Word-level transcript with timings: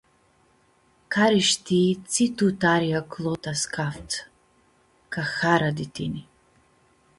Carishtii 1.13 1.89
tsi 2.09 2.23
tut 2.37 2.59
ari 2.73 2.89
aclo 3.01 3.33
ta 3.43 3.51
s-caftsã! 3.61 4.21
Cahara 5.13 5.69
di 5.77 5.85
tini. 5.95 6.21